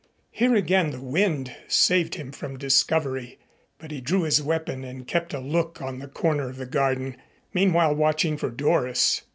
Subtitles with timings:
[0.31, 3.37] Here again the wind saved him from discovery,
[3.77, 7.17] but he drew his weapon and kept a look on the corner of the garden,
[7.53, 9.21] meanwhile watching for Doris.